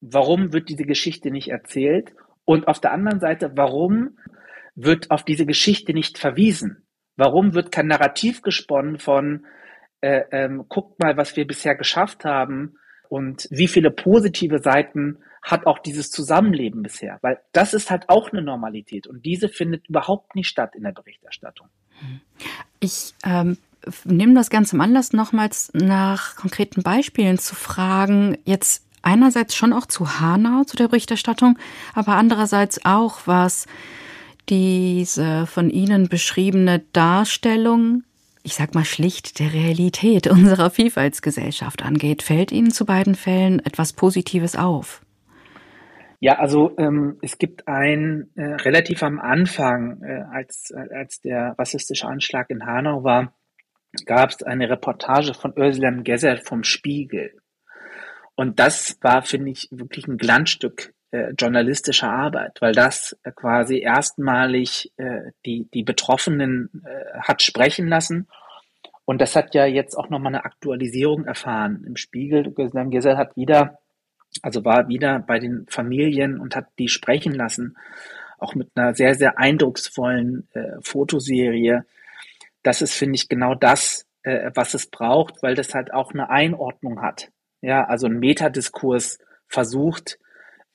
[0.01, 2.15] warum wird diese Geschichte nicht erzählt?
[2.45, 4.19] Und auf der anderen Seite, warum
[4.75, 6.87] wird auf diese Geschichte nicht verwiesen?
[7.17, 9.47] Warum wird kein Narrativ gesponnen von,
[10.01, 12.77] äh, ähm, guckt mal, was wir bisher geschafft haben
[13.09, 17.19] und wie viele positive Seiten hat auch dieses Zusammenleben bisher?
[17.23, 20.93] Weil das ist halt auch eine Normalität und diese findet überhaupt nicht statt in der
[20.93, 21.69] Berichterstattung.
[22.79, 23.59] Ich ähm,
[24.05, 28.39] nehme das Ganze im Anlass, nochmals nach konkreten Beispielen zu fragen.
[28.45, 31.59] Jetzt einerseits schon auch zu Hanau, zu der Berichterstattung,
[31.95, 33.67] aber andererseits auch, was
[34.51, 38.03] diese von Ihnen beschriebene Darstellung,
[38.43, 42.23] ich sag mal schlicht der Realität unserer Vielfaltsgesellschaft angeht.
[42.23, 45.03] Fällt Ihnen zu beiden Fällen etwas Positives auf?
[46.19, 52.07] Ja, also ähm, es gibt ein äh, relativ am Anfang, äh, als, als der rassistische
[52.07, 53.33] Anschlag in Hanau war,
[54.05, 57.33] gab es eine Reportage von Özlem Gezer vom Spiegel.
[58.35, 63.79] Und das war, finde ich, wirklich ein Glanzstück äh, journalistischer Arbeit, weil das äh, quasi
[63.79, 68.29] erstmalig äh, die, die Betroffenen äh, hat sprechen lassen.
[69.05, 71.83] Und das hat ja jetzt auch nochmal eine Aktualisierung erfahren.
[71.85, 73.79] Im Spiegel, Gesell hat wieder,
[74.43, 77.77] also war wieder bei den Familien und hat die sprechen lassen,
[78.39, 81.85] auch mit einer sehr, sehr eindrucksvollen äh, Fotoserie.
[82.63, 86.31] Das ist, finde ich, genau das, äh, was es braucht, weil das halt auch eine
[86.31, 87.31] Einordnung hat.
[87.63, 89.19] Ja, also ein Metadiskurs
[89.49, 90.19] versucht,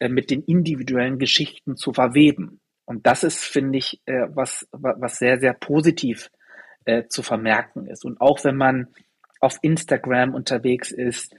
[0.10, 2.60] mit den individuellen Geschichten zu verweben.
[2.86, 6.30] Und das ist, finde ich, äh, was, was sehr, sehr positiv
[6.86, 8.06] äh, zu vermerken ist.
[8.06, 8.88] Und auch wenn man
[9.39, 11.36] auf Instagram unterwegs ist,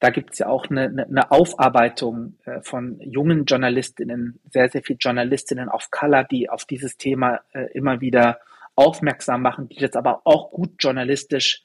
[0.00, 5.68] da gibt es ja auch eine, eine Aufarbeitung von jungen Journalistinnen, sehr, sehr viele Journalistinnen
[5.68, 7.40] auf Color, die auf dieses Thema
[7.72, 8.40] immer wieder
[8.74, 11.62] aufmerksam machen, die das aber auch gut journalistisch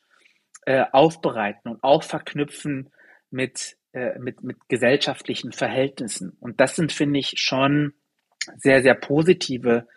[0.91, 2.91] aufbereiten und auch verknüpfen
[3.31, 6.37] mit äh, mit, mit gesellschaftlichen Verhältnissen.
[6.39, 7.93] Und das sind, finde ich, schon
[8.57, 9.87] sehr, sehr positive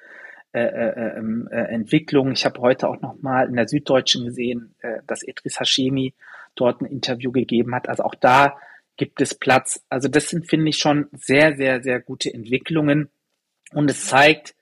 [0.53, 2.33] äh, äh, ähm, äh, Entwicklungen.
[2.33, 6.15] Ich habe heute auch noch mal in der Süddeutschen gesehen, äh, dass Idris Hashemi
[6.55, 7.89] dort ein Interview gegeben hat.
[7.89, 8.59] Also auch da
[8.97, 9.83] gibt es Platz.
[9.89, 13.11] Also das sind, finde ich, schon sehr, sehr, sehr gute Entwicklungen.
[13.73, 14.55] Und es zeigt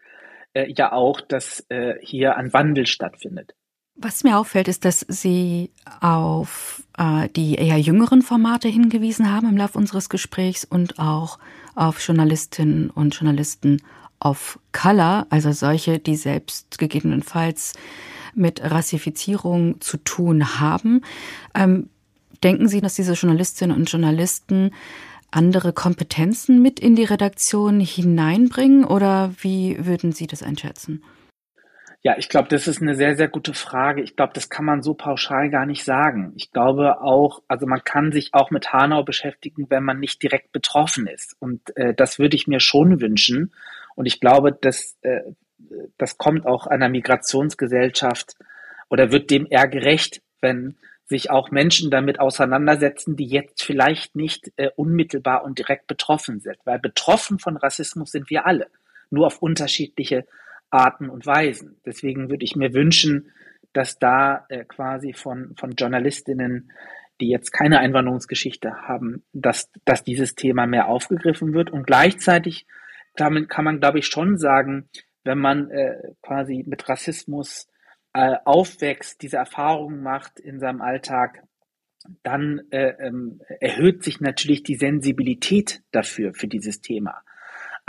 [0.55, 3.55] äh, ja auch, dass äh, hier ein Wandel stattfindet.
[3.97, 9.57] Was mir auffällt, ist, dass Sie auf äh, die eher jüngeren Formate hingewiesen haben im
[9.57, 11.39] Laufe unseres Gesprächs und auch
[11.75, 13.83] auf Journalistinnen und Journalisten
[14.21, 17.75] of Color, also solche, die selbst gegebenenfalls
[18.35, 21.03] mit Rassifizierung zu tun haben.
[21.55, 21.89] Ähm,
[22.43, 24.71] denken Sie, dass diese Journalistinnen und Journalisten
[25.31, 31.03] andere Kompetenzen mit in die Redaktion hineinbringen oder wie würden Sie das einschätzen?
[32.03, 34.01] Ja, ich glaube, das ist eine sehr, sehr gute Frage.
[34.01, 36.33] Ich glaube, das kann man so pauschal gar nicht sagen.
[36.35, 40.51] Ich glaube auch, also man kann sich auch mit Hanau beschäftigen, wenn man nicht direkt
[40.51, 41.37] betroffen ist.
[41.41, 43.53] Und äh, das würde ich mir schon wünschen.
[43.97, 45.21] Und ich glaube, dass, äh,
[45.99, 48.35] das kommt auch einer Migrationsgesellschaft
[48.89, 54.53] oder wird dem eher gerecht, wenn sich auch Menschen damit auseinandersetzen, die jetzt vielleicht nicht
[54.57, 56.57] äh, unmittelbar und direkt betroffen sind.
[56.65, 58.69] Weil betroffen von Rassismus sind wir alle,
[59.11, 60.25] nur auf unterschiedliche
[60.71, 61.81] Arten und Weisen.
[61.85, 63.33] Deswegen würde ich mir wünschen,
[63.73, 66.73] dass da äh, quasi von, von Journalistinnen,
[67.21, 71.71] die jetzt keine Einwanderungsgeschichte haben, dass, dass dieses Thema mehr aufgegriffen wird.
[71.71, 72.67] Und gleichzeitig
[73.15, 74.89] damit kann man, glaube ich, schon sagen,
[75.25, 77.69] wenn man äh, quasi mit Rassismus
[78.13, 81.45] äh, aufwächst, diese Erfahrungen macht in seinem Alltag,
[82.23, 87.23] dann äh, ähm, erhöht sich natürlich die Sensibilität dafür, für dieses Thema.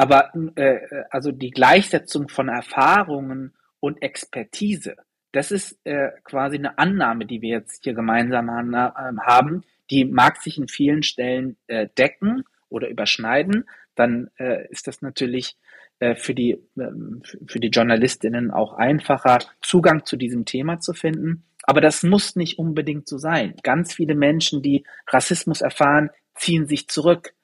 [0.01, 0.79] Aber äh,
[1.11, 4.95] also die Gleichsetzung von Erfahrungen und Expertise.
[5.31, 8.89] Das ist äh, quasi eine Annahme, die wir jetzt hier gemeinsam äh,
[9.21, 9.63] haben.
[9.91, 13.69] Die mag sich in vielen Stellen äh, decken oder überschneiden.
[13.93, 15.55] Dann äh, ist das natürlich
[15.99, 21.43] äh, für die, ähm, für die Journalistinnen auch einfacher, Zugang zu diesem Thema zu finden.
[21.61, 23.53] Aber das muss nicht unbedingt so sein.
[23.61, 27.35] Ganz viele Menschen, die Rassismus erfahren, ziehen sich zurück,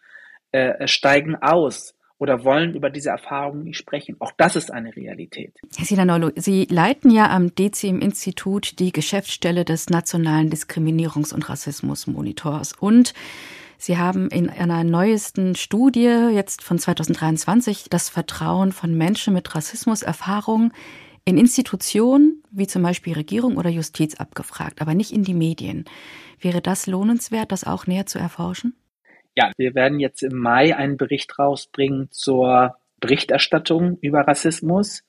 [0.54, 4.15] äh, steigen aus, oder wollen über diese Erfahrungen nicht sprechen.
[4.19, 5.53] Auch das ist eine Realität.
[5.75, 13.13] Herr Silanolo, Sie leiten ja am DCIM-Institut die Geschäftsstelle des Nationalen Diskriminierungs- und Rassismusmonitors und
[13.80, 20.73] Sie haben in einer neuesten Studie jetzt von 2023 das Vertrauen von Menschen mit Rassismuserfahrung
[21.25, 25.86] in Institutionen wie zum Beispiel Regierung oder Justiz abgefragt, aber nicht in die Medien.
[26.39, 28.73] Wäre das lohnenswert, das auch näher zu erforschen?
[29.38, 35.04] Ja, wir werden jetzt im Mai einen Bericht rausbringen zur Berichterstattung über Rassismus,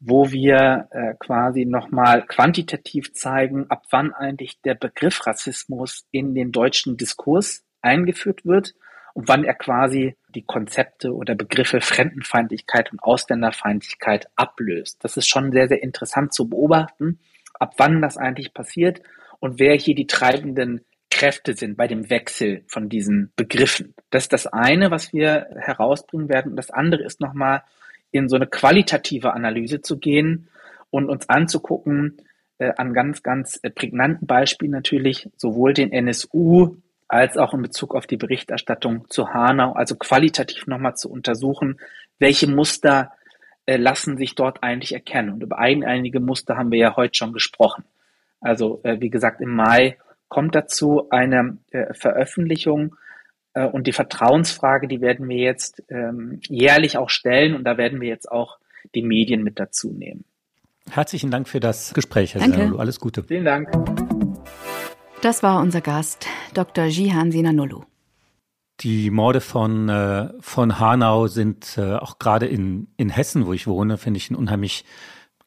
[0.00, 6.50] wo wir äh, quasi nochmal quantitativ zeigen, ab wann eigentlich der Begriff Rassismus in den
[6.50, 8.72] deutschen Diskurs eingeführt wird
[9.12, 15.04] und wann er quasi die Konzepte oder Begriffe Fremdenfeindlichkeit und Ausländerfeindlichkeit ablöst.
[15.04, 17.20] Das ist schon sehr, sehr interessant zu beobachten,
[17.52, 19.02] ab wann das eigentlich passiert
[19.40, 20.86] und wer hier die treibenden
[21.22, 23.94] Kräfte sind bei dem Wechsel von diesen Begriffen.
[24.10, 26.50] Das ist das eine, was wir herausbringen werden.
[26.50, 27.62] Und das andere ist nochmal
[28.10, 30.48] in so eine qualitative Analyse zu gehen
[30.90, 32.16] und uns anzugucken,
[32.58, 37.94] äh, an ganz, ganz äh, prägnanten Beispielen natürlich, sowohl den NSU als auch in Bezug
[37.94, 41.78] auf die Berichterstattung zu Hanau, also qualitativ nochmal zu untersuchen,
[42.18, 43.12] welche Muster
[43.66, 45.30] äh, lassen sich dort eigentlich erkennen.
[45.30, 47.84] Und über einige Muster haben wir ja heute schon gesprochen.
[48.40, 49.98] Also äh, wie gesagt, im Mai
[50.32, 52.96] kommt dazu eine äh, Veröffentlichung
[53.52, 58.00] äh, und die Vertrauensfrage, die werden wir jetzt ähm, jährlich auch stellen und da werden
[58.00, 58.56] wir jetzt auch
[58.94, 60.24] die Medien mit dazu nehmen.
[60.90, 62.56] Herzlichen Dank für das Gespräch, Herr Danke.
[62.56, 62.78] Sinanolu.
[62.78, 63.24] Alles Gute.
[63.24, 63.68] Vielen Dank.
[65.20, 66.86] Das war unser Gast, Dr.
[66.86, 67.84] Jihan Sinanolu.
[68.80, 73.66] Die Morde von, äh, von Hanau sind äh, auch gerade in, in Hessen, wo ich
[73.66, 74.86] wohne, finde ich ein unheimlich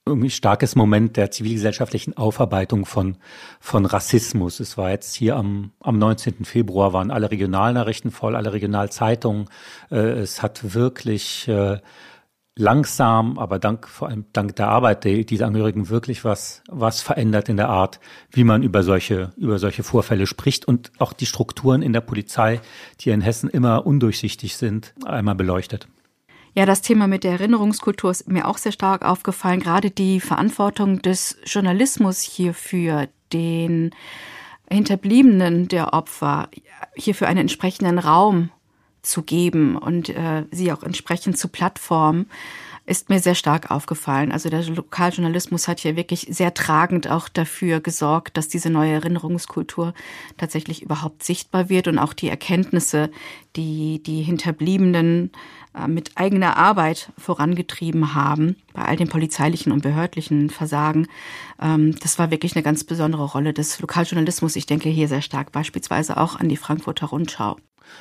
[0.05, 3.17] irgendwie starkes Moment der zivilgesellschaftlichen Aufarbeitung von,
[3.59, 4.59] von Rassismus.
[4.59, 6.45] Es war jetzt hier am, am 19.
[6.45, 9.49] Februar, waren alle Regionalnachrichten voll, alle Regionalzeitungen.
[9.89, 11.79] Äh, es hat wirklich äh,
[12.55, 17.49] langsam, aber dank, vor allem dank der Arbeit der, dieser Angehörigen wirklich was, was verändert
[17.49, 21.81] in der Art, wie man über solche, über solche Vorfälle spricht und auch die Strukturen
[21.81, 22.61] in der Polizei,
[23.01, 25.87] die in Hessen immer undurchsichtig sind, einmal beleuchtet.
[26.57, 29.59] Ja, das Thema mit der Erinnerungskultur ist mir auch sehr stark aufgefallen.
[29.59, 33.91] Gerade die Verantwortung des Journalismus hierfür, den
[34.71, 36.47] Hinterbliebenen der Opfer
[36.95, 38.51] hierfür einen entsprechenden Raum
[39.01, 42.29] zu geben und äh, sie auch entsprechend zu Plattformen,
[42.85, 44.31] ist mir sehr stark aufgefallen.
[44.31, 49.93] Also der Lokaljournalismus hat hier wirklich sehr tragend auch dafür gesorgt, dass diese neue Erinnerungskultur
[50.37, 53.09] tatsächlich überhaupt sichtbar wird und auch die Erkenntnisse,
[53.55, 55.31] die die Hinterbliebenen
[55.73, 61.07] äh, mit eigener Arbeit vorangetrieben haben, bei all den polizeilichen und behördlichen Versagen.
[61.59, 64.55] Ähm, das war wirklich eine ganz besondere Rolle des Lokaljournalismus.
[64.55, 67.57] Ich denke hier sehr stark beispielsweise auch an die Frankfurter Rundschau.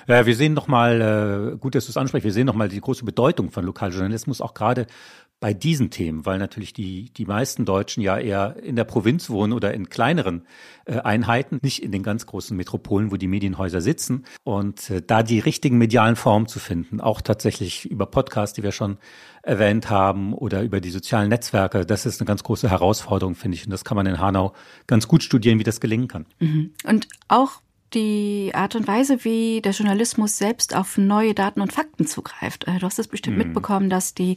[0.07, 3.05] Ja, wir sehen nochmal, äh, gut, dass du es ansprichst, wir sehen nochmal die große
[3.05, 4.87] Bedeutung von Lokaljournalismus, auch gerade
[5.45, 9.53] bei diesen Themen, weil natürlich die, die meisten Deutschen ja eher in der Provinz wohnen
[9.53, 10.47] oder in kleineren
[10.87, 14.25] äh, Einheiten, nicht in den ganz großen Metropolen, wo die Medienhäuser sitzen.
[14.43, 18.73] Und äh, da die richtigen medialen Formen zu finden, auch tatsächlich über Podcasts, die wir
[18.73, 18.97] schon
[19.43, 23.67] erwähnt haben, oder über die sozialen Netzwerke, das ist eine ganz große Herausforderung, finde ich.
[23.67, 24.55] Und das kann man in Hanau
[24.87, 26.25] ganz gut studieren, wie das gelingen kann.
[26.39, 26.73] Mhm.
[26.85, 27.61] Und auch
[27.95, 32.67] die Art und Weise, wie der Journalismus selbst auf neue Daten und Fakten zugreift.
[32.67, 33.45] Äh, du hast es bestimmt mhm.
[33.45, 34.37] mitbekommen, dass die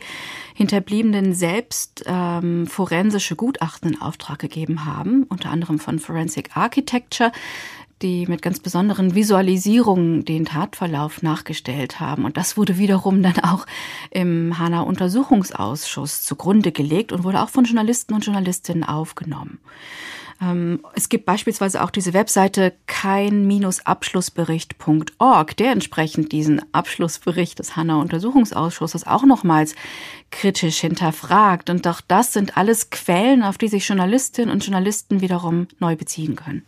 [0.54, 7.32] Hinterbliebenen selbst ähm, forensische Gutachten in Auftrag gegeben haben, unter anderem von Forensic Architecture,
[8.02, 12.26] die mit ganz besonderen Visualisierungen den Tatverlauf nachgestellt haben.
[12.26, 13.66] Und das wurde wiederum dann auch
[14.12, 19.60] im Hanau Untersuchungsausschuss zugrunde gelegt und wurde auch von Journalisten und Journalistinnen aufgenommen.
[20.42, 29.08] Ähm, es gibt beispielsweise auch diese Webseite kein-abschlussbericht.org, der entsprechend diesen Abschlussbericht des Hanna Untersuchungsausschusses
[29.08, 29.76] auch nochmals
[30.32, 31.70] kritisch hinterfragt.
[31.70, 36.36] Und auch das sind alles Quellen, auf die sich Journalistinnen und Journalisten wiederum neu beziehen
[36.36, 36.64] können.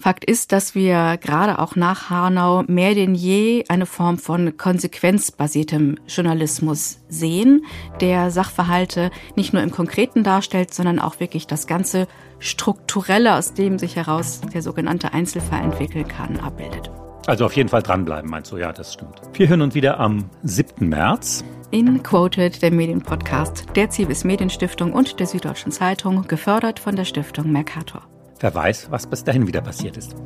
[0.00, 5.96] Fakt ist, dass wir gerade auch nach Hanau mehr denn je eine Form von konsequenzbasiertem
[6.06, 7.64] Journalismus sehen,
[8.00, 12.06] der Sachverhalte nicht nur im Konkreten darstellt, sondern auch wirklich das ganze
[12.38, 16.90] Strukturelle, aus dem sich heraus der sogenannte Einzelfall entwickeln kann, abbildet.
[17.26, 18.56] Also auf jeden Fall dranbleiben, meinst du?
[18.56, 19.20] Ja, das stimmt.
[19.34, 20.88] Wir hören uns wieder am 7.
[20.88, 21.44] März.
[21.70, 27.52] In Quoted, der Medienpodcast der Zivis Medienstiftung und der Süddeutschen Zeitung, gefördert von der Stiftung
[27.52, 28.02] Mercator.
[28.40, 30.16] Wer weiß, was bis dahin wieder passiert ist.